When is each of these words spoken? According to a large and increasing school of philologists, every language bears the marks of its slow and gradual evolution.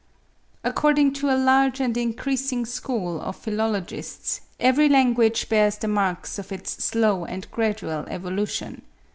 According 0.63 1.13
to 1.13 1.29
a 1.29 1.37
large 1.37 1.79
and 1.79 1.95
increasing 1.95 2.65
school 2.65 3.21
of 3.21 3.35
philologists, 3.35 4.41
every 4.59 4.89
language 4.89 5.47
bears 5.47 5.77
the 5.77 5.87
marks 5.87 6.39
of 6.39 6.51
its 6.51 6.83
slow 6.83 7.23
and 7.25 7.47
gradual 7.51 8.07
evolution. 8.07 8.81